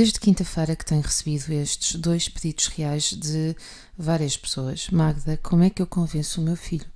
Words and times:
Desde 0.00 0.18
quinta-feira 0.18 0.74
que 0.74 0.86
tenho 0.86 1.02
recebido 1.02 1.52
estes 1.52 1.94
dois 2.00 2.26
pedidos 2.26 2.68
reais 2.68 3.12
de 3.12 3.54
várias 3.98 4.34
pessoas. 4.34 4.88
Magda, 4.88 5.36
como 5.42 5.62
é 5.62 5.68
que 5.68 5.82
eu 5.82 5.86
convenço 5.86 6.40
o 6.40 6.44
meu 6.44 6.56
filho 6.56 6.86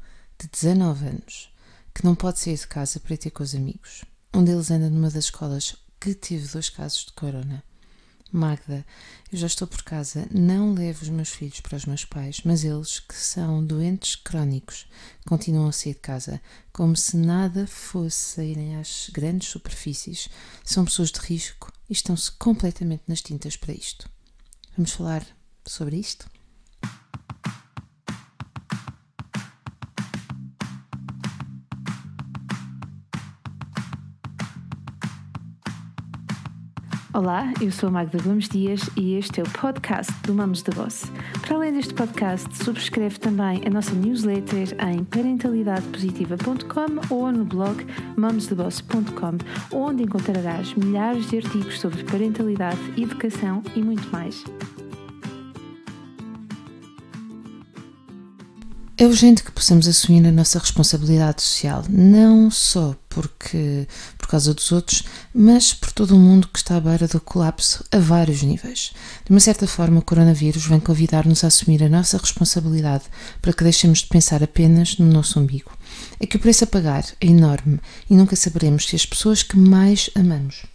de 0.40 0.48
19 0.48 1.08
anos 1.08 1.52
que 1.94 2.02
não 2.02 2.14
pode 2.14 2.40
sair 2.40 2.56
de 2.56 2.66
casa 2.66 2.98
para 2.98 3.12
ir 3.12 3.18
ter 3.18 3.30
com 3.30 3.42
os 3.42 3.54
amigos? 3.54 4.06
Um 4.32 4.42
deles 4.42 4.70
anda 4.70 4.88
numa 4.88 5.10
das 5.10 5.26
escolas 5.26 5.76
que 6.00 6.14
teve 6.14 6.48
dois 6.48 6.70
casos 6.70 7.04
de 7.04 7.12
corona. 7.12 7.62
Magda, 8.36 8.84
eu 9.30 9.38
já 9.38 9.46
estou 9.46 9.68
por 9.68 9.80
casa, 9.84 10.26
não 10.32 10.74
levo 10.74 11.02
os 11.02 11.08
meus 11.08 11.28
filhos 11.28 11.60
para 11.60 11.76
os 11.76 11.86
meus 11.86 12.04
pais, 12.04 12.40
mas 12.44 12.64
eles, 12.64 12.98
que 12.98 13.14
são 13.14 13.64
doentes 13.64 14.16
crónicos, 14.16 14.88
continuam 15.24 15.68
a 15.68 15.72
sair 15.72 15.94
de 15.94 16.00
casa, 16.00 16.42
como 16.72 16.96
se 16.96 17.16
nada 17.16 17.64
fosse 17.68 18.34
saírem 18.34 18.74
às 18.74 19.08
grandes 19.12 19.48
superfícies. 19.48 20.28
São 20.64 20.84
pessoas 20.84 21.12
de 21.12 21.20
risco 21.20 21.72
e 21.88 21.92
estão-se 21.92 22.32
completamente 22.32 23.04
nas 23.06 23.22
tintas 23.22 23.56
para 23.56 23.72
isto. 23.72 24.10
Vamos 24.76 24.90
falar 24.90 25.24
sobre 25.64 25.96
isto? 25.96 26.28
Olá, 37.14 37.54
eu 37.60 37.70
sou 37.70 37.90
a 37.90 37.92
Magda 37.92 38.20
Gomes 38.20 38.48
Dias 38.48 38.80
e 38.96 39.14
este 39.14 39.38
é 39.38 39.44
o 39.44 39.50
podcast 39.50 40.12
do 40.22 40.34
Mamos 40.34 40.62
da 40.62 40.72
Voz. 40.72 41.04
Para 41.42 41.54
além 41.54 41.72
deste 41.72 41.94
podcast, 41.94 42.48
subscreve 42.56 43.20
também 43.20 43.62
a 43.64 43.70
nossa 43.70 43.92
newsletter 43.92 44.76
em 44.84 45.04
parentalidadepositiva.com 45.04 47.14
ou 47.14 47.30
no 47.30 47.44
blog 47.44 47.86
mamosdavoz.com, 48.16 49.38
onde 49.70 50.02
encontrarás 50.02 50.74
milhares 50.74 51.30
de 51.30 51.36
artigos 51.36 51.78
sobre 51.78 52.02
parentalidade, 52.02 52.80
educação 53.00 53.62
e 53.76 53.80
muito 53.80 54.10
mais. 54.10 54.42
É 58.98 59.06
urgente 59.06 59.44
que 59.44 59.52
possamos 59.52 59.86
assumir 59.86 60.26
a 60.26 60.32
nossa 60.32 60.58
responsabilidade 60.58 61.42
social, 61.42 61.84
não 61.88 62.50
só 62.50 62.96
porque 63.14 63.86
por 64.18 64.26
causa 64.26 64.52
dos 64.52 64.72
outros, 64.72 65.04
mas 65.32 65.72
por 65.72 65.92
todo 65.92 66.16
o 66.16 66.18
mundo 66.18 66.48
que 66.48 66.58
está 66.58 66.76
à 66.76 66.80
beira 66.80 67.06
do 67.06 67.20
colapso 67.20 67.84
a 67.92 67.98
vários 67.98 68.42
níveis. 68.42 68.92
De 69.24 69.30
uma 69.30 69.40
certa 69.40 69.66
forma, 69.66 70.00
o 70.00 70.02
coronavírus 70.02 70.66
vem 70.66 70.80
convidar-nos 70.80 71.44
a 71.44 71.46
assumir 71.46 71.82
a 71.82 71.88
nossa 71.88 72.18
responsabilidade 72.18 73.04
para 73.40 73.52
que 73.52 73.62
deixemos 73.62 74.00
de 74.00 74.06
pensar 74.06 74.42
apenas 74.42 74.98
no 74.98 75.06
nosso 75.06 75.38
umbigo. 75.38 75.70
É 76.18 76.26
que 76.26 76.36
o 76.36 76.40
preço 76.40 76.64
a 76.64 76.66
pagar 76.66 77.04
é 77.20 77.26
enorme 77.26 77.78
e 78.10 78.14
nunca 78.14 78.34
saberemos 78.34 78.86
se 78.86 78.96
as 78.96 79.06
pessoas 79.06 79.42
que 79.42 79.56
mais 79.56 80.10
amamos 80.16 80.66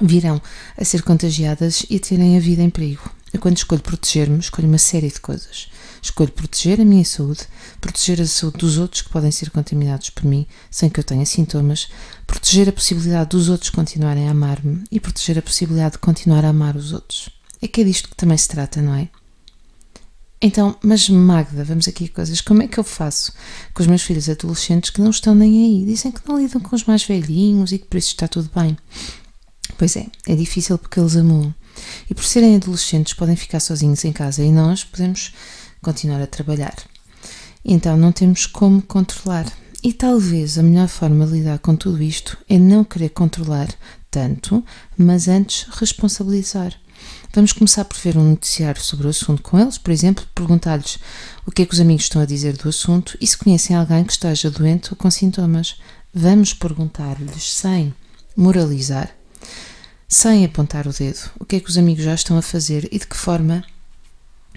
virão 0.00 0.40
a 0.76 0.84
ser 0.84 1.02
contagiadas 1.02 1.86
e 1.88 1.96
a 1.96 2.00
terem 2.00 2.36
a 2.36 2.40
vida 2.40 2.62
em 2.62 2.70
perigo. 2.70 3.10
Eu, 3.34 3.40
quando 3.40 3.56
escolho 3.56 3.82
proteger-me, 3.82 4.38
escolho 4.38 4.68
uma 4.68 4.78
série 4.78 5.08
de 5.08 5.18
coisas. 5.20 5.68
Escolho 6.00 6.30
proteger 6.30 6.80
a 6.80 6.84
minha 6.84 7.04
saúde, 7.04 7.48
proteger 7.80 8.20
a 8.20 8.26
saúde 8.26 8.58
dos 8.58 8.78
outros 8.78 9.02
que 9.02 9.10
podem 9.10 9.32
ser 9.32 9.50
contaminados 9.50 10.08
por 10.10 10.24
mim 10.24 10.46
sem 10.70 10.88
que 10.88 11.00
eu 11.00 11.04
tenha 11.04 11.26
sintomas, 11.26 11.88
proteger 12.28 12.68
a 12.68 12.72
possibilidade 12.72 13.30
dos 13.30 13.48
outros 13.48 13.70
continuarem 13.70 14.28
a 14.28 14.30
amar-me 14.30 14.84
e 14.88 15.00
proteger 15.00 15.36
a 15.36 15.42
possibilidade 15.42 15.94
de 15.94 15.98
continuar 15.98 16.44
a 16.44 16.50
amar 16.50 16.76
os 16.76 16.92
outros. 16.92 17.28
É 17.60 17.66
que 17.66 17.80
é 17.80 17.84
disto 17.84 18.08
que 18.08 18.14
também 18.14 18.38
se 18.38 18.48
trata, 18.48 18.80
não 18.80 18.94
é? 18.94 19.08
Então, 20.40 20.76
mas 20.80 21.08
Magda, 21.08 21.64
vamos 21.64 21.88
aqui 21.88 22.04
a 22.04 22.14
coisas. 22.14 22.40
Como 22.40 22.62
é 22.62 22.68
que 22.68 22.78
eu 22.78 22.84
faço 22.84 23.32
com 23.72 23.82
os 23.82 23.88
meus 23.88 24.02
filhos 24.02 24.28
adolescentes 24.28 24.90
que 24.90 25.00
não 25.00 25.10
estão 25.10 25.34
nem 25.34 25.64
aí? 25.64 25.84
Dizem 25.86 26.12
que 26.12 26.20
não 26.28 26.38
lidam 26.38 26.60
com 26.60 26.76
os 26.76 26.84
mais 26.84 27.02
velhinhos 27.02 27.72
e 27.72 27.78
que 27.78 27.86
por 27.86 27.96
isso 27.96 28.10
está 28.10 28.28
tudo 28.28 28.48
bem. 28.54 28.76
Pois 29.76 29.96
é, 29.96 30.06
é 30.28 30.36
difícil 30.36 30.78
porque 30.78 31.00
eles 31.00 31.16
amam. 31.16 31.52
E 32.08 32.14
por 32.14 32.24
serem 32.24 32.56
adolescentes 32.56 33.14
podem 33.14 33.36
ficar 33.36 33.60
sozinhos 33.60 34.04
em 34.04 34.12
casa 34.12 34.42
e 34.42 34.52
nós 34.52 34.84
podemos 34.84 35.32
continuar 35.82 36.20
a 36.22 36.26
trabalhar. 36.26 36.74
Então 37.64 37.96
não 37.96 38.12
temos 38.12 38.46
como 38.46 38.82
controlar. 38.82 39.46
E 39.82 39.92
talvez 39.92 40.58
a 40.58 40.62
melhor 40.62 40.88
forma 40.88 41.26
de 41.26 41.32
lidar 41.32 41.58
com 41.58 41.76
tudo 41.76 42.02
isto 42.02 42.38
é 42.48 42.58
não 42.58 42.84
querer 42.84 43.10
controlar 43.10 43.68
tanto, 44.10 44.64
mas 44.96 45.28
antes 45.28 45.66
responsabilizar. 45.78 46.74
Vamos 47.34 47.52
começar 47.52 47.84
por 47.84 47.98
ver 47.98 48.16
um 48.16 48.30
noticiário 48.30 48.80
sobre 48.80 49.06
o 49.06 49.10
assunto 49.10 49.42
com 49.42 49.58
eles, 49.58 49.76
por 49.76 49.90
exemplo, 49.90 50.24
perguntar-lhes 50.34 50.98
o 51.44 51.50
que 51.50 51.62
é 51.62 51.66
que 51.66 51.74
os 51.74 51.80
amigos 51.80 52.04
estão 52.04 52.22
a 52.22 52.26
dizer 52.26 52.56
do 52.56 52.68
assunto 52.68 53.18
e 53.20 53.26
se 53.26 53.36
conhecem 53.36 53.76
alguém 53.76 54.04
que 54.04 54.12
esteja 54.12 54.50
doente 54.50 54.90
ou 54.92 54.96
com 54.96 55.10
sintomas. 55.10 55.76
Vamos 56.14 56.54
perguntar-lhes 56.54 57.52
sem 57.52 57.92
moralizar 58.36 59.10
sem 60.14 60.44
apontar 60.44 60.86
o 60.86 60.92
dedo, 60.92 61.28
o 61.40 61.44
que 61.44 61.56
é 61.56 61.60
que 61.60 61.68
os 61.68 61.76
amigos 61.76 62.04
já 62.04 62.14
estão 62.14 62.38
a 62.38 62.42
fazer 62.42 62.88
e 62.92 63.00
de 63.00 63.06
que 63.06 63.16
forma 63.16 63.64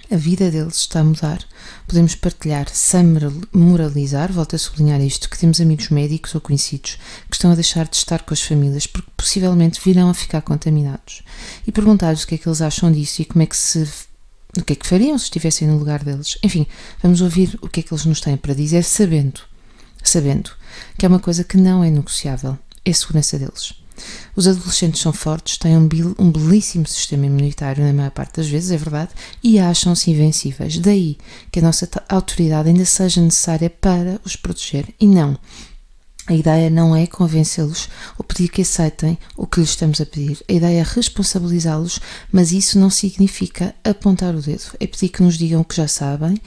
a 0.08 0.16
vida 0.16 0.52
deles 0.52 0.76
está 0.76 1.00
a 1.00 1.04
mudar. 1.04 1.44
Podemos 1.84 2.14
partilhar 2.14 2.68
sem 2.68 3.04
moralizar, 3.52 4.32
volto 4.32 4.54
a 4.54 4.58
sublinhar 4.58 5.00
isto, 5.00 5.28
que 5.28 5.36
temos 5.36 5.60
amigos 5.60 5.88
médicos 5.88 6.32
ou 6.32 6.40
conhecidos 6.40 6.96
que 7.28 7.34
estão 7.34 7.50
a 7.50 7.56
deixar 7.56 7.88
de 7.88 7.96
estar 7.96 8.22
com 8.22 8.32
as 8.32 8.40
famílias 8.40 8.86
porque 8.86 9.10
possivelmente 9.16 9.80
virão 9.84 10.08
a 10.08 10.14
ficar 10.14 10.42
contaminados 10.42 11.24
e 11.66 11.72
perguntar-lhes 11.72 12.22
o 12.22 12.28
que 12.28 12.36
é 12.36 12.38
que 12.38 12.48
eles 12.48 12.62
acham 12.62 12.92
disso 12.92 13.20
e 13.20 13.24
como 13.24 13.42
é 13.42 13.46
que 13.46 13.56
se 13.56 13.84
o 14.56 14.62
que 14.62 14.74
é 14.74 14.76
que 14.76 14.86
fariam 14.86 15.18
se 15.18 15.24
estivessem 15.24 15.66
no 15.66 15.76
lugar 15.76 16.04
deles. 16.04 16.38
Enfim, 16.40 16.68
vamos 17.02 17.20
ouvir 17.20 17.58
o 17.60 17.68
que 17.68 17.80
é 17.80 17.82
que 17.82 17.92
eles 17.92 18.06
nos 18.06 18.20
têm 18.20 18.36
para 18.36 18.54
dizer, 18.54 18.84
sabendo, 18.84 19.40
sabendo 20.04 20.52
que 20.96 21.04
é 21.04 21.08
uma 21.08 21.18
coisa 21.18 21.42
que 21.42 21.56
não 21.56 21.82
é 21.82 21.90
negociável, 21.90 22.56
é 22.84 22.90
a 22.92 22.94
segurança 22.94 23.36
deles. 23.36 23.74
Os 24.36 24.46
adolescentes 24.46 25.00
são 25.00 25.12
fortes, 25.12 25.58
têm 25.58 25.76
um, 25.76 25.88
um 26.18 26.30
belíssimo 26.30 26.86
sistema 26.86 27.26
imunitário, 27.26 27.84
na 27.84 27.92
maior 27.92 28.10
parte 28.10 28.36
das 28.36 28.48
vezes, 28.48 28.70
é 28.70 28.76
verdade, 28.76 29.10
e 29.42 29.58
acham-se 29.58 30.10
invencíveis. 30.10 30.78
Daí 30.78 31.16
que 31.50 31.58
a 31.58 31.62
nossa 31.62 31.88
autoridade 32.08 32.68
ainda 32.68 32.84
seja 32.84 33.20
necessária 33.20 33.70
para 33.70 34.20
os 34.24 34.36
proteger 34.36 34.94
e 35.00 35.06
não. 35.06 35.38
A 36.28 36.34
ideia 36.34 36.68
não 36.68 36.94
é 36.94 37.06
convencê-los 37.06 37.88
ou 38.18 38.22
pedir 38.22 38.50
que 38.50 38.60
aceitem 38.60 39.16
o 39.34 39.46
que 39.46 39.60
lhes 39.60 39.70
estamos 39.70 39.98
a 39.98 40.04
pedir. 40.04 40.38
A 40.46 40.52
ideia 40.52 40.80
é 40.80 40.82
responsabilizá-los, 40.82 42.00
mas 42.30 42.52
isso 42.52 42.78
não 42.78 42.90
significa 42.90 43.74
apontar 43.82 44.34
o 44.34 44.42
dedo. 44.42 44.64
É 44.78 44.86
pedir 44.86 45.08
que 45.08 45.22
nos 45.22 45.38
digam 45.38 45.62
o 45.62 45.64
que 45.64 45.74
já 45.74 45.88
sabem 45.88 46.38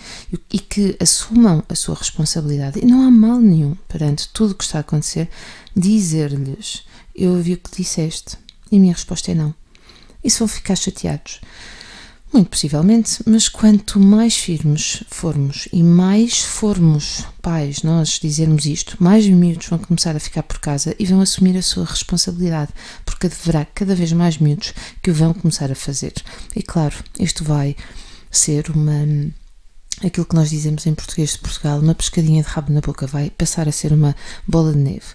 e 0.53 0.59
que 0.59 0.96
assumam 1.00 1.64
a 1.68 1.74
sua 1.74 1.96
responsabilidade. 1.96 2.80
E 2.80 2.86
não 2.86 3.02
há 3.02 3.09
mal 3.09 3.40
nenhum 3.40 3.75
perante 3.88 4.30
tudo 4.30 4.52
o 4.52 4.56
que 4.56 4.64
está 4.64 4.78
a 4.78 4.81
acontecer 4.81 5.28
dizer-lhes 5.75 6.84
eu 7.16 7.31
ouvi 7.31 7.53
o 7.53 7.58
que 7.58 7.75
disseste. 7.75 8.38
E 8.72 8.78
a 8.78 8.80
minha 8.80 8.94
resposta 8.94 9.31
é 9.31 9.36
não. 9.36 9.52
E 10.24 10.30
se 10.30 10.38
vão 10.38 10.47
ficar 10.47 10.75
chateados? 10.75 11.41
Muito 12.34 12.50
possivelmente, 12.50 13.22
mas 13.25 13.50
quanto 13.50 14.00
mais 14.00 14.38
firmes 14.38 15.03
formos 15.09 15.68
e 15.74 15.84
mais 15.84 16.40
formos 16.40 17.25
pais 17.42 17.84
nós 17.84 18.19
dizermos 18.22 18.66
isto, 18.66 18.96
mais 19.03 19.28
miúdos 19.28 19.68
vão 19.68 19.78
começar 19.78 20.16
a 20.16 20.19
ficar 20.19 20.44
por 20.44 20.58
casa 20.59 20.96
e 20.97 21.06
vão 21.06 21.20
assumir 21.20 21.58
a 21.58 21.62
sua 21.62 21.84
responsabilidade, 21.84 22.72
porque 23.06 23.28
haverá 23.28 23.66
cada 23.66 23.94
vez 23.94 24.14
mais 24.14 24.38
miúdos 24.38 24.74
que 25.03 25.12
o 25.12 25.14
vão 25.14 25.34
começar 25.34 25.70
a 25.70 25.75
fazer. 25.75 26.14
E 26.56 26.64
claro, 26.64 26.96
isto 27.20 27.44
vai 27.44 27.75
ser 28.31 28.70
uma 28.70 29.06
aquilo 30.02 30.25
que 30.25 30.36
nós 30.36 30.50
dizemos 30.50 30.88
em 30.88 30.96
português 30.96 31.34
de 31.34 31.40
Portugal, 31.40 31.80
uma 31.80 31.94
pescadinha 31.94 32.41
de 32.41 32.47
rabo 32.47 32.72
na 32.72 32.81
boca, 32.81 33.06
vai 33.06 33.30
passar 33.30 33.68
a 33.68 33.72
ser 33.74 33.91
uma 33.91 34.16
bola 34.47 34.72
de 34.72 34.80
neve. 34.80 35.06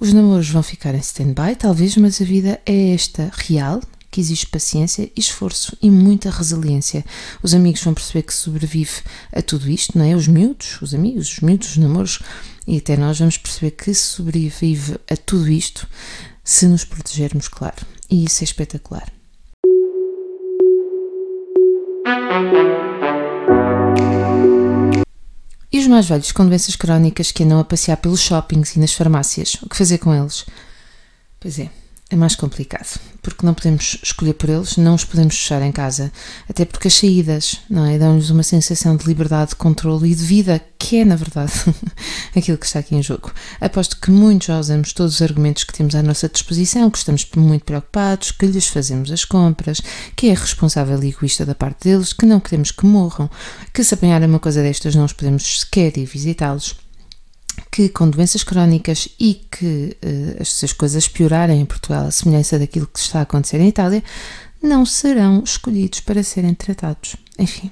Os 0.00 0.12
namoros 0.12 0.48
vão 0.48 0.62
ficar 0.62 0.94
em 0.94 0.98
stand-by, 0.98 1.54
talvez, 1.56 1.96
mas 1.96 2.20
a 2.20 2.24
vida 2.24 2.58
é 2.66 2.94
esta 2.94 3.30
real, 3.34 3.80
que 4.12 4.20
exige 4.20 4.46
paciência, 4.46 5.10
esforço 5.16 5.74
e 5.80 5.90
muita 5.90 6.30
resiliência. 6.30 7.02
Os 7.42 7.54
amigos 7.54 7.82
vão 7.82 7.94
perceber 7.94 8.22
que 8.22 8.34
sobrevive 8.34 9.00
a 9.32 9.40
tudo 9.40 9.68
isto, 9.70 9.98
não 9.98 10.04
é? 10.04 10.14
Os 10.14 10.28
miúdos, 10.28 10.80
os 10.82 10.94
amigos, 10.94 11.32
os 11.32 11.40
miúdos, 11.40 11.70
os 11.70 11.76
namoros, 11.78 12.20
e 12.66 12.76
até 12.76 12.94
nós 12.94 13.18
vamos 13.18 13.38
perceber 13.38 13.70
que 13.70 13.94
sobrevive 13.94 14.98
a 15.10 15.16
tudo 15.16 15.50
isto 15.50 15.88
se 16.44 16.68
nos 16.68 16.84
protegermos, 16.84 17.48
claro. 17.48 17.86
E 18.10 18.24
isso 18.26 18.42
é 18.42 18.44
espetacular. 18.44 19.10
E 25.72 25.78
os 25.78 25.86
mais 25.86 26.06
velhos 26.06 26.32
com 26.32 26.46
doenças 26.46 26.76
crónicas 26.76 27.32
que 27.32 27.44
andam 27.44 27.58
a 27.58 27.64
passear 27.64 27.96
pelos 27.96 28.20
shoppings 28.20 28.76
e 28.76 28.78
nas 28.78 28.92
farmácias, 28.92 29.54
o 29.62 29.68
que 29.70 29.76
fazer 29.76 29.96
com 29.96 30.14
eles? 30.14 30.44
Pois 31.40 31.58
é, 31.58 31.70
é 32.12 32.16
mais 32.16 32.36
complicado, 32.36 33.00
porque 33.22 33.44
não 33.46 33.54
podemos 33.54 33.98
escolher 34.02 34.34
por 34.34 34.50
eles, 34.50 34.76
não 34.76 34.94
os 34.94 35.02
podemos 35.02 35.34
fechar 35.34 35.62
em 35.62 35.72
casa, 35.72 36.12
até 36.46 36.66
porque 36.66 36.88
as 36.88 36.94
saídas, 36.94 37.58
não 37.70 37.86
é, 37.86 37.98
dão-lhes 37.98 38.28
uma 38.28 38.42
sensação 38.42 38.94
de 38.96 39.06
liberdade, 39.06 39.50
de 39.50 39.56
controle 39.56 40.12
e 40.12 40.14
de 40.14 40.22
vida, 40.22 40.60
que 40.78 40.98
é, 40.98 41.06
na 41.06 41.16
verdade, 41.16 41.52
aquilo 42.36 42.58
que 42.58 42.66
está 42.66 42.80
aqui 42.80 42.94
em 42.94 43.02
jogo. 43.02 43.32
Aposto 43.58 43.98
que 43.98 44.10
muitos 44.10 44.48
já 44.48 44.60
usamos 44.60 44.92
todos 44.92 45.14
os 45.14 45.22
argumentos 45.22 45.64
que 45.64 45.72
temos 45.72 45.94
à 45.94 46.02
nossa 46.02 46.28
disposição, 46.28 46.90
que 46.90 46.98
estamos 46.98 47.26
muito 47.34 47.64
preocupados, 47.64 48.30
que 48.30 48.44
lhes 48.44 48.66
fazemos 48.66 49.10
as 49.10 49.24
compras, 49.24 49.80
que 50.14 50.28
é 50.28 50.34
responsável 50.34 51.02
e 51.02 51.08
egoísta 51.08 51.46
da 51.46 51.54
parte 51.54 51.84
deles, 51.84 52.12
que 52.12 52.26
não 52.26 52.40
queremos 52.40 52.70
que 52.70 52.84
morram, 52.84 53.30
que 53.72 53.82
se 53.82 53.94
apanharem 53.94 54.28
uma 54.28 54.38
coisa 54.38 54.62
destas 54.62 54.94
não 54.94 55.06
os 55.06 55.14
podemos 55.14 55.60
sequer 55.60 55.96
ir 55.96 56.04
visitá-los 56.04 56.74
que 57.70 57.88
com 57.88 58.08
doenças 58.08 58.42
crónicas 58.42 59.08
e 59.18 59.34
que 59.50 59.96
uh, 60.04 60.42
as, 60.42 60.62
as 60.62 60.72
coisas 60.72 61.08
piorarem 61.08 61.60
em 61.60 61.66
Portugal, 61.66 62.06
a 62.06 62.10
semelhança 62.10 62.58
daquilo 62.58 62.86
que 62.86 62.98
está 62.98 63.20
a 63.20 63.22
acontecer 63.22 63.60
em 63.60 63.68
Itália, 63.68 64.02
não 64.62 64.86
serão 64.86 65.42
escolhidos 65.44 66.00
para 66.00 66.22
serem 66.22 66.54
tratados. 66.54 67.16
Enfim. 67.38 67.70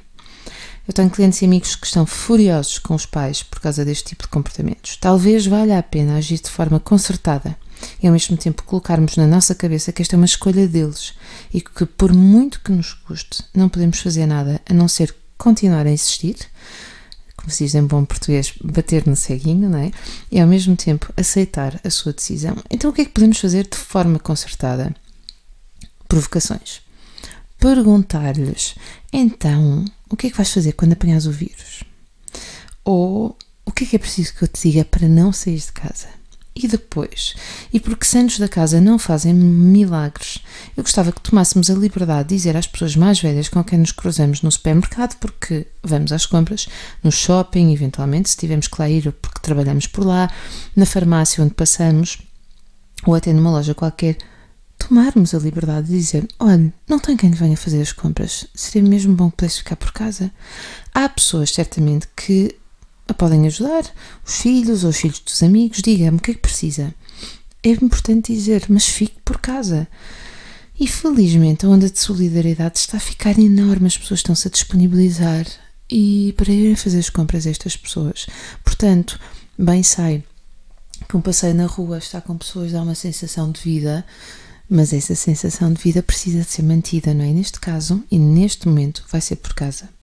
Eu 0.88 0.94
tenho 0.94 1.10
clientes 1.10 1.40
e 1.40 1.44
amigos 1.44 1.76
que 1.76 1.86
estão 1.86 2.04
furiosos 2.04 2.78
com 2.78 2.94
os 2.94 3.06
pais 3.06 3.44
por 3.44 3.60
causa 3.60 3.84
deste 3.84 4.08
tipo 4.08 4.24
de 4.24 4.28
comportamentos. 4.28 4.96
Talvez 4.96 5.46
valha 5.46 5.78
a 5.78 5.82
pena 5.82 6.16
agir 6.16 6.40
de 6.40 6.50
forma 6.50 6.80
concertada 6.80 7.56
e 8.02 8.06
ao 8.06 8.12
mesmo 8.12 8.36
tempo 8.36 8.64
colocarmos 8.64 9.16
na 9.16 9.26
nossa 9.26 9.54
cabeça 9.54 9.92
que 9.92 10.02
esta 10.02 10.16
é 10.16 10.18
uma 10.18 10.26
escolha 10.26 10.66
deles 10.66 11.14
e 11.54 11.60
que, 11.60 11.86
por 11.86 12.12
muito 12.12 12.60
que 12.60 12.72
nos 12.72 12.92
custe, 12.92 13.44
não 13.54 13.68
podemos 13.68 14.00
fazer 14.00 14.26
nada 14.26 14.60
a 14.68 14.74
não 14.74 14.88
ser 14.88 15.14
continuar 15.38 15.86
a 15.86 15.92
insistir, 15.92 16.36
como 17.40 17.50
se 17.50 17.64
diz 17.64 17.75
em 17.75 17.87
bom 17.87 18.04
português, 18.04 18.52
bater 18.62 19.06
no 19.06 19.16
ceguinho, 19.16 19.70
não 19.70 19.78
é? 19.78 19.90
E 20.31 20.38
ao 20.38 20.46
mesmo 20.46 20.76
tempo 20.76 21.10
aceitar 21.16 21.81
a 21.82 21.88
sua 21.88 22.12
decisão. 22.12 22.54
Então, 22.70 22.90
o 22.90 22.92
que 22.92 23.00
é 23.00 23.04
que 23.06 23.12
podemos 23.12 23.38
fazer 23.38 23.66
de 23.66 23.78
forma 23.78 24.19
concertada? 24.19 24.94
Provocações. 26.06 26.82
Perguntar-lhes, 27.58 28.75
então, 29.12 29.84
o 30.08 30.16
que 30.16 30.26
é 30.26 30.31
que 30.31 30.37
vais 30.37 30.52
fazer 30.52 30.72
quando 30.72 30.92
apanhas 30.92 31.26
o 31.26 31.32
vírus? 31.32 31.82
Ou 32.84 33.37
o 33.64 33.72
que 33.72 33.84
é 33.84 33.87
que 33.87 33.96
é 33.96 33.98
preciso 33.98 34.34
que 34.34 34.44
eu 34.44 34.48
te 34.48 34.70
diga 34.70 34.84
para 34.84 35.08
não 35.08 35.32
sair 35.32 35.58
de 35.58 35.72
casa? 35.72 36.19
E 36.55 36.67
depois? 36.67 37.35
E 37.73 37.79
porque 37.79 38.05
santos 38.05 38.38
da 38.38 38.49
casa 38.49 38.81
não 38.81 38.99
fazem 38.99 39.32
milagres, 39.32 40.41
eu 40.76 40.82
gostava 40.82 41.12
que 41.12 41.20
tomássemos 41.20 41.70
a 41.70 41.75
liberdade 41.75 42.29
de 42.29 42.35
dizer 42.35 42.56
às 42.56 42.67
pessoas 42.67 42.97
mais 42.97 43.20
velhas 43.20 43.49
com 43.49 43.62
quem 43.62 43.79
nos 43.79 43.93
cruzamos 43.93 44.43
no 44.43 44.50
supermercado, 44.50 45.17
porque 45.20 45.67
vamos 45.82 46.11
às 46.11 46.26
compras, 46.26 46.69
no 47.02 47.12
shopping, 47.12 47.73
eventualmente, 47.73 48.31
se 48.31 48.37
tivermos 48.37 48.67
que 48.67 48.81
lá 48.81 48.91
ir 48.91 49.12
porque 49.12 49.41
trabalhamos 49.41 49.87
por 49.87 50.05
lá, 50.05 50.31
na 50.75 50.85
farmácia 50.85 51.43
onde 51.43 51.55
passamos, 51.55 52.19
ou 53.06 53.14
até 53.14 53.32
numa 53.32 53.50
loja 53.50 53.75
qualquer, 53.75 54.17
tomarmos 54.76 55.35
a 55.35 55.38
liberdade 55.38 55.87
de 55.87 55.99
dizer: 55.99 56.26
olha, 56.38 56.73
não 56.88 56.99
tem 56.99 57.17
quem 57.17 57.31
venha 57.31 57.56
fazer 57.56 57.81
as 57.81 57.93
compras, 57.93 58.47
seria 58.55 58.88
mesmo 58.88 59.14
bom 59.14 59.31
que 59.31 59.37
pudesse 59.37 59.58
ficar 59.58 59.76
por 59.76 59.93
casa. 59.93 60.31
Há 60.93 61.08
pessoas, 61.08 61.50
certamente, 61.50 62.08
que 62.17 62.59
podem 63.14 63.46
ajudar, 63.46 63.84
os 64.24 64.40
filhos 64.40 64.84
ou 64.84 64.90
os 64.90 64.96
filhos 64.96 65.20
dos 65.20 65.42
amigos, 65.42 65.82
diga-me 65.82 66.18
o 66.18 66.20
que 66.20 66.32
é 66.32 66.34
que 66.34 66.40
precisa. 66.40 66.94
É 67.62 67.70
importante 67.70 68.32
dizer, 68.32 68.64
mas 68.68 68.86
fique 68.86 69.16
por 69.24 69.38
casa. 69.38 69.86
E 70.78 70.86
felizmente 70.86 71.66
a 71.66 71.68
onda 71.68 71.90
de 71.90 71.98
solidariedade 71.98 72.78
está 72.78 72.96
a 72.96 73.00
ficar 73.00 73.38
enorme, 73.38 73.86
as 73.86 73.98
pessoas 73.98 74.20
estão-se 74.20 74.48
a 74.48 74.50
disponibilizar 74.50 75.46
e 75.90 76.32
para 76.36 76.50
irem 76.50 76.74
fazer 76.74 76.98
as 76.98 77.10
compras 77.10 77.46
estas 77.46 77.76
pessoas. 77.76 78.26
Portanto, 78.64 79.20
bem 79.58 79.82
sei 79.82 80.24
que 81.06 81.16
um 81.16 81.20
passeio 81.20 81.54
na 81.54 81.66
rua 81.66 81.98
está 81.98 82.20
com 82.20 82.38
pessoas 82.38 82.72
dá 82.72 82.82
uma 82.82 82.94
sensação 82.94 83.50
de 83.50 83.60
vida, 83.60 84.06
mas 84.68 84.92
essa 84.92 85.14
sensação 85.14 85.72
de 85.72 85.82
vida 85.82 86.02
precisa 86.02 86.40
de 86.40 86.50
ser 86.50 86.62
mantida, 86.62 87.12
não 87.12 87.24
é? 87.24 87.32
Neste 87.32 87.60
caso 87.60 88.02
e 88.10 88.18
neste 88.18 88.68
momento 88.68 89.04
vai 89.10 89.20
ser 89.20 89.36
por 89.36 89.52
casa. 89.52 90.00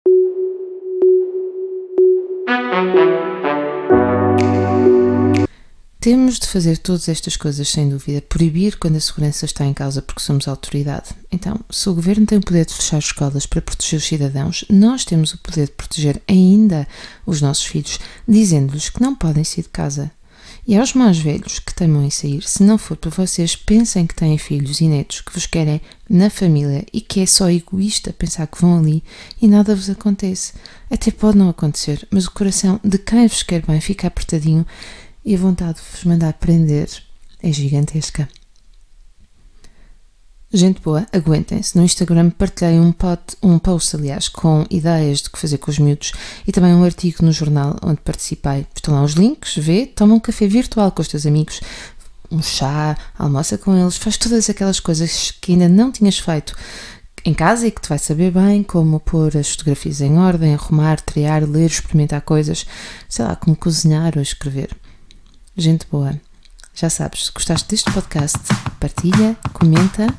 Temos 6.04 6.38
de 6.38 6.46
fazer 6.46 6.76
todas 6.76 7.08
estas 7.08 7.34
coisas 7.34 7.66
sem 7.66 7.88
dúvida, 7.88 8.20
proibir 8.20 8.76
quando 8.76 8.96
a 8.96 9.00
segurança 9.00 9.46
está 9.46 9.64
em 9.64 9.72
causa 9.72 10.02
porque 10.02 10.20
somos 10.20 10.46
autoridade. 10.46 11.08
Então, 11.32 11.58
se 11.70 11.88
o 11.88 11.94
governo 11.94 12.26
tem 12.26 12.36
o 12.36 12.42
poder 12.42 12.66
de 12.66 12.74
fechar 12.74 12.98
escolas 12.98 13.46
para 13.46 13.62
proteger 13.62 13.98
os 13.98 14.04
cidadãos, 14.04 14.66
nós 14.68 15.06
temos 15.06 15.32
o 15.32 15.38
poder 15.38 15.64
de 15.64 15.72
proteger 15.72 16.20
ainda 16.28 16.86
os 17.24 17.40
nossos 17.40 17.64
filhos, 17.64 17.98
dizendo-lhes 18.28 18.90
que 18.90 19.00
não 19.00 19.14
podem 19.14 19.44
sair 19.44 19.62
de 19.62 19.70
casa. 19.70 20.12
E 20.68 20.76
aos 20.76 20.92
mais 20.92 21.16
velhos 21.16 21.58
que 21.58 21.74
temam 21.74 22.04
em 22.04 22.10
sair, 22.10 22.42
se 22.42 22.62
não 22.62 22.76
for 22.76 22.98
para 22.98 23.10
vocês, 23.10 23.56
pensem 23.56 24.06
que 24.06 24.14
têm 24.14 24.36
filhos 24.36 24.82
e 24.82 24.88
netos 24.88 25.22
que 25.22 25.32
vos 25.32 25.46
querem 25.46 25.80
na 26.06 26.28
família 26.28 26.84
e 26.92 27.00
que 27.00 27.20
é 27.20 27.26
só 27.26 27.48
egoísta 27.48 28.12
pensar 28.12 28.46
que 28.46 28.60
vão 28.60 28.78
ali 28.78 29.02
e 29.40 29.48
nada 29.48 29.74
vos 29.74 29.88
acontece. 29.88 30.52
Até 30.90 31.10
pode 31.10 31.38
não 31.38 31.48
acontecer, 31.48 32.06
mas 32.10 32.26
o 32.26 32.30
coração 32.30 32.78
de 32.84 32.98
quem 32.98 33.26
vos 33.26 33.42
quer 33.42 33.64
bem 33.64 33.80
fica 33.80 34.06
apertadinho 34.06 34.66
e 35.24 35.34
a 35.34 35.38
vontade 35.38 35.78
de 35.78 35.84
vos 35.90 36.04
mandar 36.04 36.32
prender 36.34 36.88
é 37.42 37.52
gigantesca. 37.52 38.28
Gente 40.52 40.80
boa, 40.80 41.04
aguentem-se. 41.12 41.76
No 41.76 41.82
Instagram 41.82 42.30
partilhei 42.30 42.78
um, 42.78 42.92
pot, 42.92 43.36
um 43.42 43.58
post, 43.58 43.96
aliás, 43.96 44.28
com 44.28 44.64
ideias 44.70 45.18
de 45.18 45.30
que 45.30 45.38
fazer 45.38 45.58
com 45.58 45.68
os 45.68 45.80
miúdos 45.80 46.12
e 46.46 46.52
também 46.52 46.72
um 46.72 46.84
artigo 46.84 47.24
no 47.24 47.32
jornal 47.32 47.76
onde 47.82 48.00
participei. 48.02 48.64
Estão 48.72 48.94
lá 48.94 49.02
os 49.02 49.14
links, 49.14 49.56
vê, 49.56 49.84
toma 49.84 50.14
um 50.14 50.20
café 50.20 50.46
virtual 50.46 50.92
com 50.92 51.02
os 51.02 51.08
teus 51.08 51.26
amigos, 51.26 51.60
um 52.30 52.40
chá, 52.40 52.96
almoça 53.18 53.58
com 53.58 53.76
eles, 53.76 53.96
faz 53.96 54.16
todas 54.16 54.48
aquelas 54.48 54.78
coisas 54.78 55.32
que 55.32 55.52
ainda 55.52 55.68
não 55.68 55.90
tinhas 55.90 56.20
feito 56.20 56.54
em 57.24 57.34
casa 57.34 57.66
e 57.66 57.72
que 57.72 57.80
te 57.80 57.88
vai 57.88 57.98
saber 57.98 58.30
bem, 58.30 58.62
como 58.62 59.00
pôr 59.00 59.36
as 59.36 59.50
fotografias 59.50 60.00
em 60.00 60.18
ordem, 60.18 60.54
arrumar, 60.54 61.00
triar, 61.00 61.42
ler, 61.42 61.66
experimentar 61.66 62.20
coisas, 62.20 62.64
sei 63.08 63.24
lá, 63.24 63.34
como 63.34 63.56
cozinhar 63.56 64.12
ou 64.14 64.22
escrever. 64.22 64.70
Gente 65.56 65.86
boa, 65.88 66.20
já 66.74 66.90
sabes, 66.90 67.26
se 67.26 67.32
gostaste 67.32 67.68
deste 67.68 67.88
podcast, 67.92 68.40
partilha, 68.80 69.36
comenta 69.52 70.12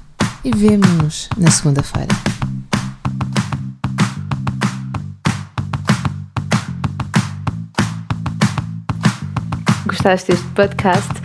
e 0.45 0.51
vemo-nos 0.51 1.27
na 1.35 1.51
segunda-feira. 1.51 2.15
Gostaste 9.85 10.31
deste 10.31 10.47
podcast? 10.51 11.24